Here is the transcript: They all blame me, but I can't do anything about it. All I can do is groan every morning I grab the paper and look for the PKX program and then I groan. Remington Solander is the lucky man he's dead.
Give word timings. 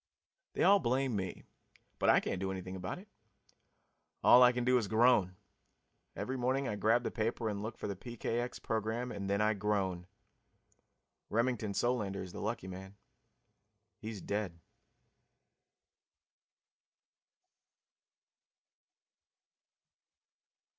They 0.53 0.63
all 0.63 0.79
blame 0.79 1.15
me, 1.15 1.43
but 1.99 2.09
I 2.09 2.19
can't 2.19 2.39
do 2.39 2.49
anything 2.51 2.75
about 2.75 2.97
it. 2.97 3.07
All 4.23 4.41
I 4.41 4.51
can 4.51 4.65
do 4.65 4.79
is 4.79 4.87
groan 4.87 5.35
every 6.15 6.35
morning 6.37 6.67
I 6.67 6.75
grab 6.75 7.03
the 7.03 7.11
paper 7.11 7.47
and 7.47 7.61
look 7.61 7.77
for 7.77 7.85
the 7.87 7.95
PKX 7.95 8.63
program 8.63 9.11
and 9.11 9.29
then 9.29 9.41
I 9.41 9.53
groan. 9.53 10.07
Remington 11.29 11.75
Solander 11.75 12.23
is 12.23 12.31
the 12.33 12.41
lucky 12.41 12.67
man 12.67 12.95
he's 13.99 14.21
dead. 14.23 14.59